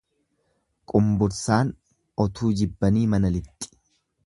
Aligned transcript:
Qumbursaan 0.93 1.69
otuu 2.25 2.51
jibbanii 2.63 3.07
mana 3.15 3.35
lixxi. 3.39 3.73